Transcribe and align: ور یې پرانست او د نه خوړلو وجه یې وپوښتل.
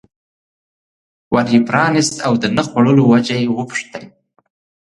ور 1.33 1.45
یې 1.53 1.59
پرانست 1.67 2.15
او 2.25 2.33
د 2.41 2.43
نه 2.55 2.63
خوړلو 2.67 3.03
وجه 3.11 3.35
یې 3.41 3.47
وپوښتل. 3.57 4.03